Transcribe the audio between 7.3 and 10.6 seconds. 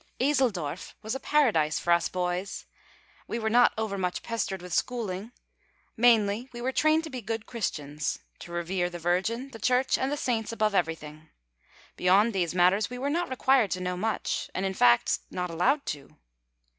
Christians; to revere the Virgin, the Church, and the saints